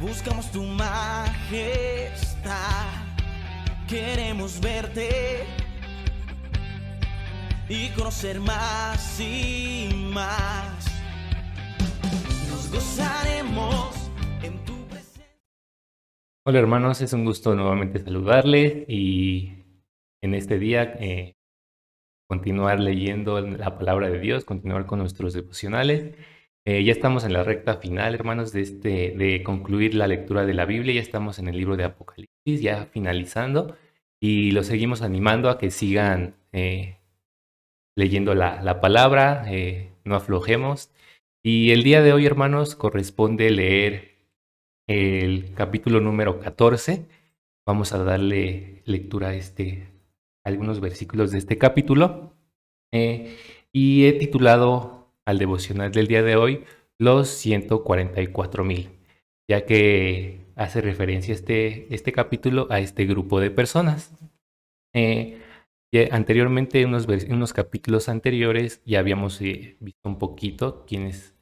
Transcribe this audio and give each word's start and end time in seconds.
Buscamos 0.00 0.52
tu 0.52 0.62
majestad, 0.62 1.24
queremos 3.88 4.60
verte 4.60 5.46
y 7.66 7.88
conocer 7.96 8.38
más 8.38 9.18
y 9.18 9.88
más. 10.12 10.86
Nos 12.50 12.70
gozaremos 12.70 14.10
en 14.42 14.62
tu 14.66 14.74
presencia. 14.86 15.24
Hola 16.44 16.58
hermanos, 16.58 17.00
es 17.00 17.14
un 17.14 17.24
gusto 17.24 17.54
nuevamente 17.54 17.98
saludarles 17.98 18.86
y 18.88 19.64
en 20.20 20.34
este 20.34 20.58
día 20.58 20.94
eh, 21.00 21.36
continuar 22.28 22.80
leyendo 22.80 23.40
la 23.40 23.78
palabra 23.78 24.10
de 24.10 24.18
Dios, 24.20 24.44
continuar 24.44 24.84
con 24.84 24.98
nuestros 24.98 25.32
devocionales. 25.32 26.14
Eh, 26.68 26.82
ya 26.82 26.90
estamos 26.90 27.22
en 27.22 27.32
la 27.32 27.44
recta 27.44 27.76
final, 27.76 28.12
hermanos, 28.14 28.52
de, 28.52 28.60
este, 28.60 29.14
de 29.16 29.44
concluir 29.44 29.94
la 29.94 30.08
lectura 30.08 30.44
de 30.44 30.52
la 30.52 30.64
Biblia. 30.64 30.96
Ya 30.96 31.00
estamos 31.00 31.38
en 31.38 31.46
el 31.46 31.56
libro 31.56 31.76
de 31.76 31.84
Apocalipsis, 31.84 32.60
ya 32.60 32.86
finalizando. 32.86 33.76
Y 34.20 34.50
los 34.50 34.66
seguimos 34.66 35.00
animando 35.00 35.48
a 35.48 35.58
que 35.58 35.70
sigan 35.70 36.34
eh, 36.52 36.98
leyendo 37.94 38.34
la, 38.34 38.62
la 38.62 38.80
palabra, 38.80 39.44
eh, 39.48 39.92
no 40.04 40.16
aflojemos. 40.16 40.90
Y 41.44 41.70
el 41.70 41.84
día 41.84 42.02
de 42.02 42.12
hoy, 42.12 42.26
hermanos, 42.26 42.74
corresponde 42.74 43.48
leer 43.50 44.16
el 44.88 45.54
capítulo 45.54 46.00
número 46.00 46.40
14. 46.40 47.06
Vamos 47.64 47.92
a 47.92 48.02
darle 48.02 48.82
lectura 48.86 49.28
a, 49.28 49.34
este, 49.34 49.88
a 50.44 50.48
algunos 50.48 50.80
versículos 50.80 51.30
de 51.30 51.38
este 51.38 51.58
capítulo. 51.58 52.32
y 53.72 54.06
he 54.06 54.12
titulado 54.14 54.95
al 55.26 55.38
devocional 55.38 55.92
del 55.92 56.06
día 56.06 56.22
de 56.22 56.36
hoy 56.36 56.64
los 56.98 57.28
144 57.28 58.64
mil, 58.64 58.90
ya 59.48 59.66
que 59.66 60.46
hace 60.54 60.80
referencia 60.80 61.34
este, 61.34 61.92
este 61.94 62.12
capítulo 62.12 62.68
a 62.70 62.80
este 62.80 63.04
grupo 63.04 63.40
de 63.40 63.50
personas. 63.50 64.12
Eh, 64.94 65.38
anteriormente, 66.10 66.80
en 66.80 66.88
unos, 66.88 67.06
unos, 67.28 67.52
capítulos 67.52 68.08
anteriores, 68.08 68.82
ya 68.84 69.00
habíamos 69.00 69.40
eh, 69.42 69.76
visto 69.80 70.08
un 70.08 70.18
poquito 70.18 70.84
quiénes, 70.86 71.34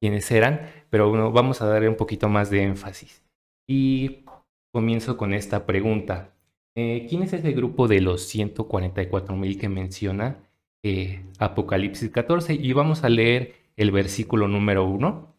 quiénes 0.00 0.30
eran, 0.30 0.70
pero 0.90 1.08
bueno, 1.08 1.32
vamos 1.32 1.60
a 1.60 1.66
darle 1.66 1.88
un 1.88 1.96
poquito 1.96 2.28
más 2.28 2.50
de 2.50 2.62
énfasis. 2.62 3.24
Y 3.68 4.24
comienzo 4.72 5.16
con 5.16 5.34
esta 5.34 5.66
pregunta. 5.66 6.34
Eh, 6.76 7.06
¿Quién 7.08 7.22
es 7.22 7.32
ese 7.32 7.52
grupo 7.52 7.88
de 7.88 8.00
los 8.00 8.22
144 8.22 9.36
mil 9.36 9.58
que 9.58 9.68
menciona 9.68 10.49
eh, 10.82 11.24
Apocalipsis 11.38 12.10
14 12.10 12.54
y 12.54 12.72
vamos 12.72 13.04
a 13.04 13.10
leer 13.10 13.54
el 13.76 13.90
versículo 13.90 14.48
número 14.48 14.84
1. 14.86 15.34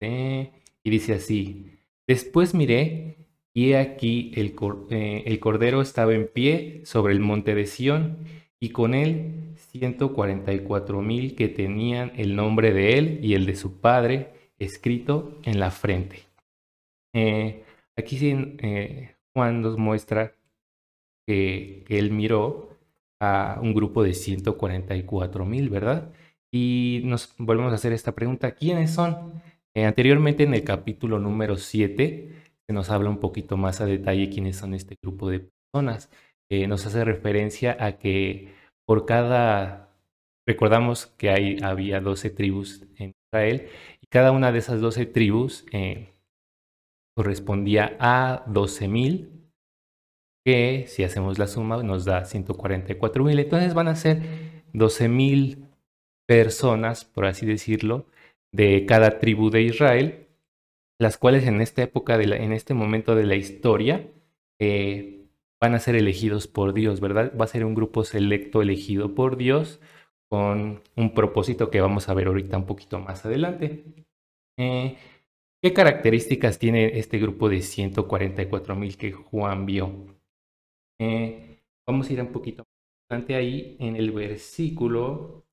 Eh, 0.00 0.52
y 0.82 0.90
dice 0.90 1.14
así, 1.14 1.72
después 2.06 2.54
miré 2.54 3.16
y 3.54 3.74
aquí 3.74 4.32
el, 4.34 4.54
eh, 4.90 5.22
el 5.26 5.40
cordero 5.40 5.82
estaba 5.82 6.14
en 6.14 6.28
pie 6.28 6.82
sobre 6.84 7.12
el 7.12 7.20
monte 7.20 7.54
de 7.54 7.66
Sión 7.66 8.18
y 8.60 8.70
con 8.70 8.94
él 8.94 9.54
144 9.56 11.00
mil 11.00 11.36
que 11.36 11.48
tenían 11.48 12.12
el 12.16 12.34
nombre 12.34 12.72
de 12.72 12.98
él 12.98 13.20
y 13.22 13.34
el 13.34 13.46
de 13.46 13.56
su 13.56 13.80
padre 13.80 14.32
escrito 14.58 15.38
en 15.44 15.60
la 15.60 15.70
frente. 15.70 16.24
aquí 17.96 18.18
Juan 19.34 19.62
nos 19.62 19.78
muestra 19.78 20.34
que 21.26 21.84
él 21.88 22.10
miró 22.10 22.77
a 23.20 23.58
un 23.62 23.74
grupo 23.74 24.02
de 24.02 24.14
144 24.14 25.44
mil, 25.44 25.68
¿verdad? 25.70 26.12
Y 26.52 27.02
nos 27.04 27.34
volvemos 27.38 27.72
a 27.72 27.76
hacer 27.76 27.92
esta 27.92 28.14
pregunta, 28.14 28.52
¿quiénes 28.52 28.92
son? 28.92 29.42
Eh, 29.74 29.84
anteriormente 29.84 30.44
en 30.44 30.54
el 30.54 30.64
capítulo 30.64 31.18
número 31.18 31.56
7 31.56 32.32
se 32.66 32.72
nos 32.72 32.90
habla 32.90 33.10
un 33.10 33.18
poquito 33.18 33.56
más 33.56 33.80
a 33.80 33.86
detalle 33.86 34.30
quiénes 34.30 34.56
son 34.56 34.74
este 34.74 34.96
grupo 35.02 35.30
de 35.30 35.48
personas. 35.72 36.10
Eh, 36.50 36.66
nos 36.66 36.86
hace 36.86 37.04
referencia 37.04 37.76
a 37.78 37.98
que 37.98 38.54
por 38.86 39.04
cada, 39.06 39.94
recordamos 40.46 41.06
que 41.06 41.30
hay, 41.30 41.58
había 41.62 42.00
12 42.00 42.30
tribus 42.30 42.84
en 42.96 43.12
Israel 43.26 43.68
y 44.00 44.06
cada 44.06 44.32
una 44.32 44.52
de 44.52 44.58
esas 44.58 44.80
12 44.80 45.06
tribus 45.06 45.66
eh, 45.72 46.14
correspondía 47.14 47.96
a 48.00 48.44
12 48.46 48.88
mil 48.88 49.37
que 50.48 50.86
si 50.86 51.04
hacemos 51.04 51.38
la 51.38 51.46
suma 51.46 51.82
nos 51.82 52.06
da 52.06 52.24
144 52.24 53.22
mil. 53.22 53.38
Entonces 53.38 53.74
van 53.74 53.86
a 53.86 53.96
ser 53.96 54.22
12 54.72 55.06
mil 55.10 55.66
personas, 56.26 57.04
por 57.04 57.26
así 57.26 57.44
decirlo, 57.44 58.06
de 58.50 58.86
cada 58.86 59.18
tribu 59.18 59.50
de 59.50 59.60
Israel, 59.60 60.26
las 60.98 61.18
cuales 61.18 61.46
en 61.46 61.60
esta 61.60 61.82
época, 61.82 62.16
de 62.16 62.34
en 62.34 62.52
este 62.54 62.72
momento 62.72 63.14
de 63.14 63.26
la 63.26 63.34
historia, 63.34 64.10
eh, 64.58 65.26
van 65.60 65.74
a 65.74 65.80
ser 65.80 65.96
elegidos 65.96 66.46
por 66.46 66.72
Dios, 66.72 67.00
¿verdad? 67.00 67.30
Va 67.38 67.44
a 67.44 67.48
ser 67.48 67.66
un 67.66 67.74
grupo 67.74 68.02
selecto 68.04 68.62
elegido 68.62 69.14
por 69.14 69.36
Dios 69.36 69.80
con 70.30 70.80
un 70.96 71.12
propósito 71.12 71.68
que 71.68 71.82
vamos 71.82 72.08
a 72.08 72.14
ver 72.14 72.28
ahorita 72.28 72.56
un 72.56 72.64
poquito 72.64 72.98
más 73.00 73.26
adelante. 73.26 73.84
Eh, 74.58 74.96
¿Qué 75.62 75.74
características 75.74 76.58
tiene 76.58 76.98
este 76.98 77.18
grupo 77.18 77.50
de 77.50 77.60
144 77.60 78.74
mil 78.76 78.96
que 78.96 79.12
Juan 79.12 79.66
vio? 79.66 80.17
Eh, 80.98 81.62
vamos 81.86 82.08
a 82.08 82.12
ir 82.12 82.20
un 82.20 82.32
poquito 82.32 82.64
adelante 83.08 83.34
ahí 83.36 83.76
en 83.78 83.96
el 83.96 84.10
versículo 84.10 85.46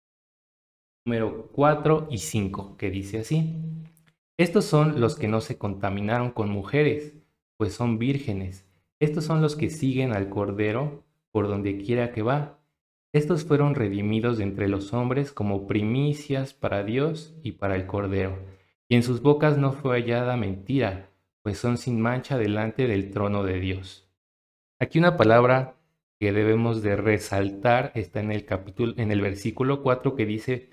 número 1.05 1.49
4 1.51 2.07
y 2.09 2.17
5, 2.17 2.77
que 2.77 2.89
dice 2.89 3.19
así. 3.19 3.53
Estos 4.37 4.65
son 4.65 4.99
los 4.99 5.15
que 5.15 5.27
no 5.27 5.39
se 5.39 5.57
contaminaron 5.57 6.31
con 6.31 6.49
mujeres, 6.49 7.13
pues 7.57 7.73
son 7.73 7.99
vírgenes. 7.99 8.65
Estos 8.99 9.23
son 9.23 9.41
los 9.41 9.55
que 9.55 9.69
siguen 9.69 10.13
al 10.13 10.29
Cordero 10.29 11.05
por 11.31 11.47
donde 11.47 11.77
quiera 11.77 12.11
que 12.11 12.21
va. 12.21 12.59
Estos 13.13 13.45
fueron 13.45 13.75
redimidos 13.75 14.37
de 14.37 14.43
entre 14.43 14.67
los 14.67 14.93
hombres 14.93 15.31
como 15.31 15.67
primicias 15.67 16.53
para 16.53 16.83
Dios 16.83 17.33
y 17.43 17.53
para 17.53 17.75
el 17.75 17.85
Cordero. 17.85 18.37
Y 18.89 18.95
en 18.95 19.03
sus 19.03 19.21
bocas 19.21 19.57
no 19.57 19.71
fue 19.71 20.01
hallada 20.01 20.35
mentira, 20.35 21.09
pues 21.41 21.57
son 21.57 21.77
sin 21.77 22.01
mancha 22.01 22.37
delante 22.37 22.87
del 22.87 23.11
trono 23.11 23.43
de 23.43 23.59
Dios. 23.59 24.04
Aquí 24.79 24.99
una 24.99 25.15
palabra 25.15 25.77
que 26.19 26.33
debemos 26.33 26.81
de 26.81 26.95
resaltar 26.97 27.91
está 27.95 28.19
en 28.19 28.31
el 28.31 28.45
capítulo, 28.45 28.93
en 28.97 29.11
el 29.11 29.21
versículo 29.21 29.81
4 29.81 30.15
que 30.15 30.25
dice, 30.25 30.69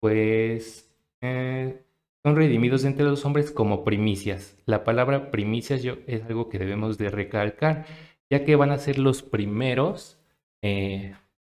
pues 0.00 0.94
eh, 1.22 1.82
son 2.22 2.36
redimidos 2.36 2.84
entre 2.84 3.04
los 3.04 3.24
hombres 3.24 3.50
como 3.50 3.84
primicias. 3.84 4.56
La 4.66 4.84
palabra 4.84 5.30
primicias 5.30 5.82
yo, 5.82 5.96
es 6.06 6.22
algo 6.24 6.48
que 6.48 6.58
debemos 6.58 6.98
de 6.98 7.10
recalcar, 7.10 7.86
ya 8.30 8.44
que 8.44 8.56
van 8.56 8.70
a 8.72 8.78
ser 8.78 8.98
los 8.98 9.22
primeros, 9.22 10.18
eh, 10.62 11.14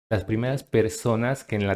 las 0.10 0.24
primeras 0.24 0.64
personas 0.64 1.44
que 1.44 1.56
en 1.58 1.64
el 1.64 1.70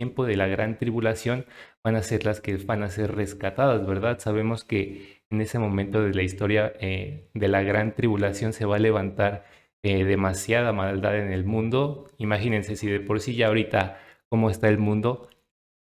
tiempo 0.00 0.24
de 0.24 0.36
la 0.36 0.46
gran 0.46 0.78
tribulación 0.78 1.44
van 1.84 1.94
a 1.94 2.02
ser 2.02 2.24
las 2.24 2.40
que 2.40 2.56
van 2.56 2.82
a 2.82 2.88
ser 2.88 3.14
rescatadas, 3.14 3.86
¿verdad? 3.86 4.18
Sabemos 4.18 4.64
que 4.64 5.22
en 5.28 5.42
ese 5.42 5.58
momento 5.58 6.02
de 6.02 6.14
la 6.14 6.22
historia 6.22 6.72
eh, 6.80 7.28
de 7.34 7.48
la 7.48 7.62
gran 7.62 7.94
tribulación 7.94 8.54
se 8.54 8.64
va 8.64 8.76
a 8.76 8.78
levantar 8.78 9.44
eh, 9.82 10.04
demasiada 10.04 10.72
maldad 10.72 11.18
en 11.18 11.32
el 11.32 11.44
mundo. 11.44 12.08
Imagínense 12.16 12.76
si 12.76 12.86
de 12.86 13.00
por 13.00 13.20
sí 13.20 13.34
ya 13.36 13.48
ahorita 13.48 13.98
cómo 14.30 14.48
está 14.48 14.68
el 14.70 14.78
mundo, 14.78 15.28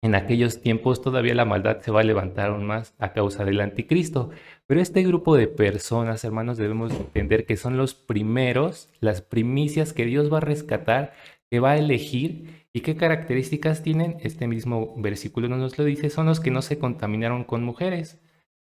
en 0.03 0.15
aquellos 0.15 0.62
tiempos 0.62 1.03
todavía 1.03 1.34
la 1.34 1.44
maldad 1.44 1.83
se 1.83 1.91
va 1.91 2.00
a 2.00 2.05
levantar 2.05 2.50
aún 2.50 2.66
más 2.66 2.94
a 2.99 3.12
causa 3.12 3.44
del 3.44 3.60
anticristo. 3.60 4.31
Pero 4.66 4.81
este 4.81 5.03
grupo 5.03 5.37
de 5.37 5.47
personas, 5.47 6.25
hermanos, 6.25 6.56
debemos 6.56 6.91
entender 6.93 7.44
que 7.44 7.59
son 7.59 7.77
los 7.77 7.94
primeros, 7.94 8.89
las 9.00 9.21
primicias 9.21 9.93
que 9.93 10.06
Dios 10.06 10.33
va 10.33 10.39
a 10.39 10.41
rescatar, 10.41 11.12
que 11.50 11.60
va 11.60 11.72
a 11.72 11.78
elegir. 11.78 12.59
¿Y 12.73 12.81
qué 12.81 12.97
características 12.97 13.83
tienen? 13.83 14.19
Este 14.21 14.47
mismo 14.47 14.95
versículo 14.97 15.49
nos 15.49 15.79
lo 15.79 15.85
dice, 15.85 16.11
son 16.11 16.27
los 16.27 16.41
que 16.41 16.51
no 16.51 16.63
se 16.63 16.79
contaminaron 16.79 17.45
con 17.45 17.65
mujeres 17.65 18.21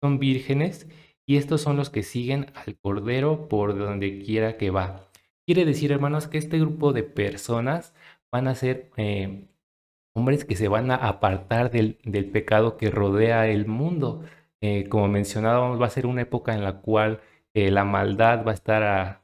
son 0.02 0.20
vírgenes 0.20 0.88
y 1.26 1.38
estos 1.38 1.62
son 1.62 1.78
los 1.78 1.90
que 1.90 2.04
siguen 2.04 2.48
al 2.56 2.78
Cordero 2.78 3.48
por 3.50 3.78
donde 3.78 4.22
quiera 4.24 4.58
que 4.58 4.72
va. 4.72 5.10
Quiere 5.46 5.66
decir, 5.66 5.92
hermanos, 5.92 6.28
que 6.28 6.38
este 6.38 6.60
grupo 6.60 6.94
de 6.94 7.04
personas 7.04 7.94
van 8.32 8.48
a 8.48 8.56
ser 8.56 8.92
eh, 8.98 9.48
hombres 10.16 10.46
que 10.46 10.56
se 10.56 10.68
van 10.68 10.92
a 10.92 10.96
apartar 10.96 11.72
del, 11.72 11.96
pecado 12.32 12.78
que 12.78 12.92
rodea 12.92 13.48
el 13.48 13.68
mundo. 13.68 14.24
Eh, 14.62 14.88
como 14.90 15.08
mencionábamos, 15.08 15.82
va 15.82 15.88
a 15.88 15.92
ser 15.92 16.06
una 16.06 16.22
época 16.22 16.54
en 16.54 16.64
la 16.64 16.82
cual 16.82 17.22
eh, 17.54 17.72
la 17.72 17.84
maldad 17.86 18.46
va 18.46 18.52
a 18.52 18.56
estar 18.56 19.22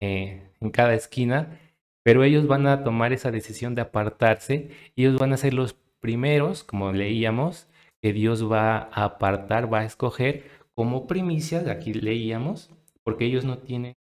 en 0.00 0.70
cada 0.70 0.94
esquina, 0.94 1.58
pero 2.02 2.24
ellos 2.24 2.46
van 2.46 2.66
a 2.66 2.84
tomar 2.84 3.12
esa 3.12 3.30
decisión 3.30 3.74
de 3.74 3.82
apartarse 3.82 4.70
y 4.94 5.04
ellos 5.04 5.18
van 5.18 5.32
a 5.32 5.36
ser 5.36 5.54
los 5.54 5.74
primeros, 6.00 6.64
como 6.64 6.92
leíamos, 6.92 7.68
que 8.02 8.12
Dios 8.12 8.50
va 8.50 8.78
a 8.78 9.04
apartar, 9.04 9.72
va 9.72 9.80
a 9.80 9.84
escoger 9.84 10.44
como 10.74 11.06
primicias, 11.06 11.66
aquí 11.66 11.92
leíamos, 11.92 12.70
porque 13.04 13.26
ellos 13.26 13.44
no 13.44 13.58
tienen 13.58 13.94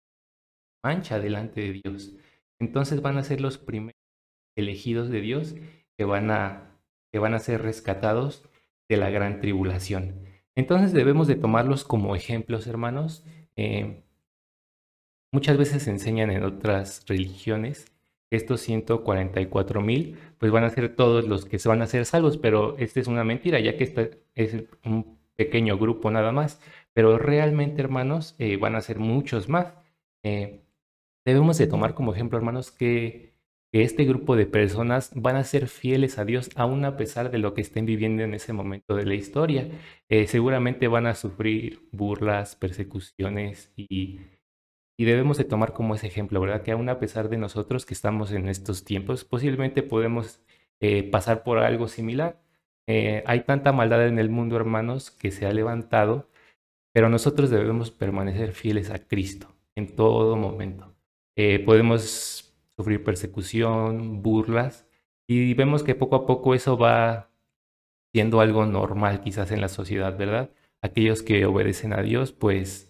mancha 0.83 1.19
delante 1.19 1.61
de 1.61 1.81
Dios. 1.83 2.15
Entonces 2.59 3.01
van 3.01 3.17
a 3.17 3.23
ser 3.23 3.41
los 3.41 3.57
primeros 3.57 3.99
elegidos 4.57 5.09
de 5.09 5.21
Dios 5.21 5.55
que 5.97 6.05
van 6.05 6.31
a, 6.31 6.79
que 7.11 7.19
van 7.19 7.33
a 7.33 7.39
ser 7.39 7.61
rescatados 7.61 8.49
de 8.89 8.97
la 8.97 9.09
gran 9.09 9.41
tribulación. 9.41 10.25
Entonces 10.55 10.93
debemos 10.93 11.27
de 11.27 11.35
tomarlos 11.35 11.83
como 11.83 12.15
ejemplos, 12.15 12.67
hermanos. 12.67 13.25
Eh, 13.55 14.03
muchas 15.31 15.57
veces 15.57 15.83
se 15.83 15.91
enseñan 15.91 16.31
en 16.31 16.43
otras 16.43 17.05
religiones 17.07 17.85
que 18.29 18.37
estos 18.37 18.61
144 18.61 19.81
mil 19.81 20.17
pues 20.37 20.51
van 20.51 20.63
a 20.63 20.69
ser 20.69 20.95
todos 20.95 21.27
los 21.27 21.45
que 21.45 21.59
se 21.59 21.69
van 21.69 21.81
a 21.81 21.87
ser 21.87 22.05
salvos, 22.05 22.37
pero 22.37 22.77
esta 22.77 22.99
es 22.99 23.07
una 23.07 23.23
mentira, 23.23 23.59
ya 23.59 23.77
que 23.77 23.83
este 23.83 24.21
es 24.35 24.63
un 24.85 25.19
pequeño 25.35 25.77
grupo 25.77 26.11
nada 26.11 26.31
más, 26.31 26.59
pero 26.93 27.17
realmente, 27.17 27.81
hermanos, 27.81 28.35
eh, 28.39 28.57
van 28.57 28.75
a 28.75 28.81
ser 28.81 28.99
muchos 28.99 29.49
más. 29.49 29.73
Eh, 30.23 30.61
debemos 31.25 31.57
de 31.57 31.67
tomar 31.67 31.93
como 31.93 32.13
ejemplo, 32.13 32.37
hermanos, 32.37 32.71
que, 32.71 33.29
este 33.71 34.03
grupo 34.03 34.35
de 34.35 34.47
personas 34.47 35.11
van 35.13 35.35
a 35.35 35.43
ser 35.43 35.67
fieles 35.67 36.17
a 36.17 36.25
Dios 36.25 36.49
aún 36.55 36.85
a 36.85 36.97
pesar 36.97 37.29
de 37.29 37.37
lo 37.37 37.53
que 37.53 37.61
estén 37.61 37.85
viviendo 37.85 38.23
en 38.23 38.33
ese 38.33 38.51
momento 38.51 38.95
de 38.95 39.05
la 39.05 39.13
historia. 39.13 39.69
Eh, 40.09 40.25
seguramente 40.27 40.87
van 40.87 41.05
a 41.05 41.13
sufrir 41.13 41.87
burlas, 41.91 42.55
persecuciones 42.55 43.71
y, 43.77 44.21
y 44.99 45.05
debemos 45.05 45.37
de 45.37 45.45
tomar 45.45 45.73
como 45.73 45.95
ese 45.95 46.07
ejemplo, 46.07 46.41
¿verdad? 46.41 46.61
Que 46.63 46.71
aún 46.73 46.89
a 46.89 46.99
pesar 46.99 47.29
de 47.29 47.37
nosotros 47.37 47.85
que 47.85 47.93
estamos 47.93 48.31
en 48.31 48.49
estos 48.49 48.83
tiempos, 48.83 49.25
posiblemente 49.25 49.83
podemos 49.83 50.41
pasar 51.11 51.43
por 51.43 51.59
algo 51.59 51.87
similar. 51.87 52.41
hay 52.87 53.41
tanta 53.45 53.71
maldad 53.73 54.07
en 54.07 54.19
el 54.19 54.29
mundo, 54.29 54.55
hermanos, 54.55 55.11
que 55.11 55.31
se 55.31 55.45
ha 55.45 55.53
levantado 55.53 56.29
pero 56.93 57.09
nosotros 57.09 57.49
debemos 57.49 57.91
permanecer 57.91 58.53
fieles 58.53 58.89
a 58.89 58.99
Cristo 59.07 59.55
en 59.75 59.95
todo 59.95 60.35
momento. 60.35 60.95
Eh, 61.35 61.59
podemos 61.59 62.53
sufrir 62.75 63.03
persecución, 63.03 64.21
burlas, 64.21 64.87
y 65.27 65.53
vemos 65.53 65.83
que 65.83 65.95
poco 65.95 66.15
a 66.15 66.25
poco 66.25 66.55
eso 66.55 66.77
va 66.77 67.31
siendo 68.13 68.41
algo 68.41 68.65
normal 68.65 69.21
quizás 69.21 69.51
en 69.51 69.61
la 69.61 69.69
sociedad, 69.69 70.17
¿verdad? 70.17 70.51
Aquellos 70.81 71.21
que 71.21 71.45
obedecen 71.45 71.93
a 71.93 72.01
Dios 72.01 72.31
pues 72.31 72.88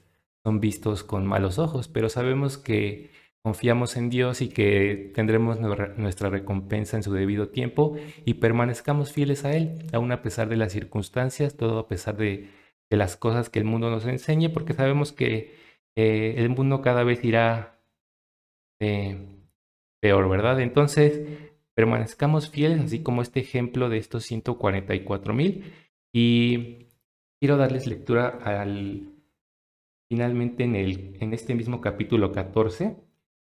son 0.50 0.60
vistos 0.60 1.04
con 1.04 1.26
malos 1.26 1.60
ojos, 1.60 1.88
pero 1.88 2.10
sabemos 2.10 2.58
que 2.58 3.12
confiamos 3.44 3.96
en 3.96 4.10
Dios 4.10 4.42
y 4.42 4.50
que 4.50 5.12
tendremos 5.16 5.60
nuestra 5.60 6.30
recompensa 6.30 6.98
en 6.98 7.04
su 7.04 7.14
debido 7.14 7.50
tiempo 7.50 7.96
y 8.26 8.36
permanezcamos 8.36 9.14
fieles 9.14 9.46
a 9.46 9.54
Él, 9.54 9.86
aun 9.94 10.12
a 10.12 10.22
pesar 10.22 10.50
de 10.50 10.58
las 10.58 10.74
circunstancias, 10.74 11.56
todo 11.56 11.80
a 11.80 11.88
pesar 11.88 12.18
de 12.18 12.50
de 12.90 12.98
las 12.98 13.18
cosas 13.18 13.50
que 13.50 13.60
el 13.60 13.66
mundo 13.66 13.90
nos 13.90 14.06
enseñe, 14.06 14.50
porque 14.50 14.74
sabemos 14.74 15.12
que 15.14 15.56
eh, 15.96 16.36
el 16.38 16.50
mundo 16.50 16.82
cada 16.82 17.04
vez 17.04 17.24
irá 17.24 17.80
eh, 18.82 19.18
peor, 20.02 20.30
¿verdad? 20.30 20.60
Entonces, 20.60 21.22
permanezcamos 21.76 22.50
fieles, 22.50 22.82
así 22.82 23.04
como 23.04 23.22
este 23.22 23.40
ejemplo 23.42 23.90
de 23.90 23.98
estos 23.98 24.24
144 24.26 25.34
mil. 25.34 25.74
Y 26.14 26.88
quiero 27.40 27.58
darles 27.58 27.86
lectura 27.86 28.40
al 28.44 29.14
finalmente 30.10 30.64
en, 30.64 30.76
el, 30.76 31.16
en 31.20 31.34
este 31.34 31.56
mismo 31.56 31.80
capítulo 31.80 32.32
14, 32.32 32.98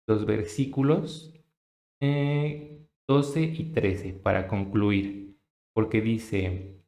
los 0.07 0.27
versículos 0.27 1.33
12 2.01 2.01
eh, 2.01 3.55
y 3.59 3.65
13 3.73 4.13
para 4.13 4.47
concluir, 4.47 5.37
porque 5.75 6.01
dice, 6.01 6.81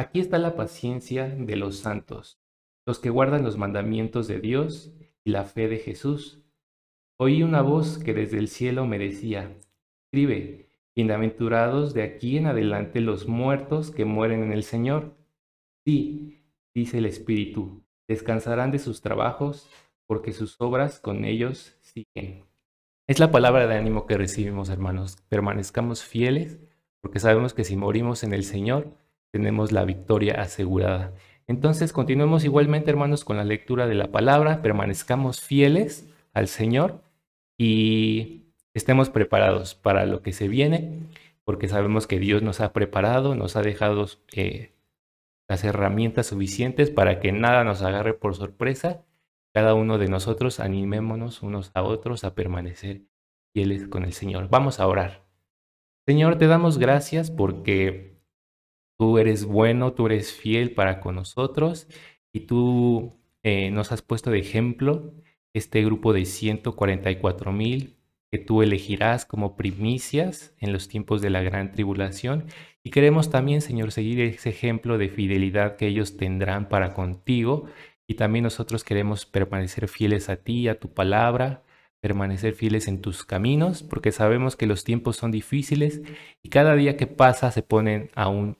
Aquí 0.00 0.20
está 0.20 0.38
la 0.38 0.54
paciencia 0.54 1.28
de 1.28 1.56
los 1.56 1.78
santos, 1.78 2.40
los 2.86 3.00
que 3.00 3.10
guardan 3.10 3.42
los 3.42 3.58
mandamientos 3.58 4.28
de 4.28 4.38
Dios 4.38 4.94
y 5.24 5.30
la 5.30 5.42
fe 5.42 5.66
de 5.66 5.78
Jesús. 5.78 6.44
Oí 7.18 7.42
una 7.42 7.62
voz 7.62 7.98
que 7.98 8.14
desde 8.14 8.38
el 8.38 8.46
cielo 8.46 8.86
me 8.86 9.00
decía, 9.00 9.58
escribe, 10.04 10.68
bienaventurados 10.94 11.94
de 11.94 12.04
aquí 12.04 12.36
en 12.36 12.46
adelante 12.46 13.00
los 13.00 13.26
muertos 13.26 13.90
que 13.90 14.04
mueren 14.04 14.44
en 14.44 14.52
el 14.52 14.62
Señor. 14.62 15.16
Sí, 15.84 16.44
dice 16.72 16.98
el 16.98 17.06
Espíritu, 17.06 17.82
descansarán 18.08 18.70
de 18.70 18.78
sus 18.78 19.02
trabajos, 19.02 19.68
porque 20.06 20.32
sus 20.32 20.60
obras 20.60 20.98
con 20.98 21.24
ellos 21.24 21.76
siguen. 21.80 22.44
Es 23.06 23.20
la 23.20 23.30
palabra 23.30 23.66
de 23.66 23.76
ánimo 23.76 24.06
que 24.06 24.16
recibimos, 24.16 24.70
hermanos. 24.70 25.18
Permanezcamos 25.28 26.02
fieles, 26.02 26.58
porque 27.00 27.20
sabemos 27.20 27.54
que 27.54 27.64
si 27.64 27.76
morimos 27.76 28.24
en 28.24 28.32
el 28.32 28.44
Señor, 28.44 28.88
tenemos 29.30 29.72
la 29.72 29.84
victoria 29.84 30.40
asegurada. 30.40 31.12
Entonces, 31.46 31.92
continuemos 31.92 32.44
igualmente, 32.44 32.90
hermanos, 32.90 33.24
con 33.24 33.36
la 33.36 33.44
lectura 33.44 33.86
de 33.86 33.94
la 33.94 34.10
palabra, 34.10 34.60
permanezcamos 34.60 35.40
fieles 35.40 36.06
al 36.34 36.48
Señor 36.48 37.00
y 37.56 38.42
estemos 38.74 39.10
preparados 39.10 39.74
para 39.74 40.06
lo 40.06 40.22
que 40.22 40.32
se 40.32 40.48
viene, 40.48 41.00
porque 41.44 41.68
sabemos 41.68 42.06
que 42.06 42.18
Dios 42.18 42.42
nos 42.42 42.60
ha 42.60 42.72
preparado, 42.72 43.34
nos 43.34 43.56
ha 43.56 43.62
dejado 43.62 44.06
eh, 44.32 44.72
las 45.48 45.64
herramientas 45.64 46.26
suficientes 46.26 46.90
para 46.90 47.20
que 47.20 47.32
nada 47.32 47.64
nos 47.64 47.82
agarre 47.82 48.14
por 48.14 48.34
sorpresa. 48.34 49.04
Cada 49.54 49.74
uno 49.74 49.98
de 49.98 50.08
nosotros 50.08 50.60
animémonos 50.60 51.42
unos 51.42 51.70
a 51.74 51.82
otros 51.82 52.24
a 52.24 52.34
permanecer 52.34 53.02
fieles 53.54 53.88
con 53.88 54.04
el 54.04 54.12
Señor. 54.12 54.48
Vamos 54.50 54.78
a 54.78 54.86
orar. 54.86 55.26
Señor, 56.06 56.36
te 56.36 56.46
damos 56.46 56.78
gracias 56.78 57.30
porque 57.30 58.18
Tú 58.98 59.18
eres 59.18 59.44
bueno, 59.44 59.92
tú 59.92 60.06
eres 60.06 60.32
fiel 60.32 60.74
para 60.74 61.00
con 61.00 61.14
nosotros 61.14 61.86
y 62.32 62.40
tú 62.40 63.16
eh, 63.44 63.70
nos 63.70 63.92
has 63.92 64.02
puesto 64.02 64.30
de 64.30 64.40
ejemplo 64.40 65.14
este 65.54 65.84
grupo 65.84 66.12
de 66.12 66.24
144 66.24 67.52
mil 67.52 67.96
que 68.30 68.38
tú 68.38 68.62
elegirás 68.62 69.24
como 69.24 69.56
primicias 69.56 70.54
en 70.58 70.72
los 70.72 70.88
tiempos 70.88 71.22
de 71.22 71.30
la 71.30 71.42
gran 71.42 71.72
tribulación. 71.72 72.46
Y 72.84 72.90
queremos 72.90 73.30
también, 73.30 73.60
Señor, 73.60 73.92
seguir 73.92 74.20
ese 74.20 74.50
ejemplo 74.50 74.98
de 74.98 75.08
fidelidad 75.08 75.76
que 75.76 75.86
ellos 75.86 76.16
tendrán 76.16 76.68
para 76.68 76.94
contigo. 76.94 77.66
Y 78.06 78.14
también 78.14 78.42
nosotros 78.44 78.84
queremos 78.84 79.26
permanecer 79.26 79.88
fieles 79.88 80.28
a 80.28 80.36
ti, 80.36 80.68
a 80.68 80.78
tu 80.78 80.92
palabra, 80.92 81.62
permanecer 82.00 82.54
fieles 82.54 82.86
en 82.88 83.00
tus 83.00 83.24
caminos, 83.24 83.82
porque 83.82 84.12
sabemos 84.12 84.56
que 84.56 84.66
los 84.66 84.84
tiempos 84.84 85.16
son 85.16 85.30
difíciles 85.30 86.02
y 86.42 86.48
cada 86.48 86.74
día 86.74 86.96
que 86.96 87.06
pasa 87.06 87.50
se 87.50 87.62
ponen 87.62 88.10
aún 88.14 88.56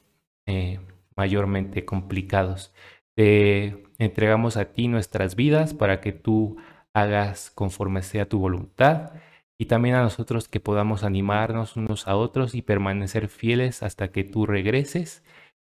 eh, 0.46 0.80
mayormente 1.16 1.84
complicados. 1.84 2.74
Te 3.14 3.84
entregamos 3.98 4.56
a 4.56 4.72
ti 4.72 4.88
nuestras 4.88 5.36
vidas 5.36 5.74
para 5.74 6.00
que 6.00 6.12
tú 6.12 6.56
hagas 6.92 7.50
conforme 7.50 8.02
sea 8.02 8.28
tu 8.28 8.38
voluntad 8.38 9.12
y 9.58 9.66
también 9.66 9.96
a 9.96 10.02
nosotros 10.02 10.48
que 10.48 10.60
podamos 10.60 11.02
animarnos 11.02 11.76
unos 11.76 12.06
a 12.06 12.16
otros 12.16 12.54
y 12.54 12.62
permanecer 12.62 13.28
fieles 13.28 13.82
hasta 13.82 14.12
que 14.12 14.22
tú 14.22 14.46
regreses, 14.46 15.24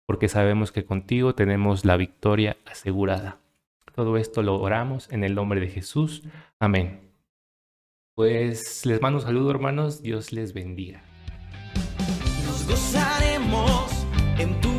porque 0.07 0.29
sabemos 0.29 0.71
que 0.71 0.85
contigo 0.85 1.35
tenemos 1.35 1.83
la 1.83 1.97
victoria 1.97 2.57
asegurada. 2.65 3.39
Todo 3.93 4.15
esto 4.15 4.41
lo 4.41 4.55
oramos 4.61 5.11
en 5.11 5.25
el 5.25 5.35
nombre 5.35 5.59
de 5.59 5.67
Jesús. 5.67 6.23
Amén. 6.59 7.11
Pues 8.15 8.85
les 8.85 9.01
mando 9.01 9.19
un 9.19 9.25
saludo 9.25 9.51
hermanos, 9.51 10.01
Dios 10.01 10.31
les 10.31 10.53
bendiga. 10.53 11.03
Nos 12.45 12.65
gozaremos 12.67 14.05
en 14.37 14.59
tu 14.61 14.70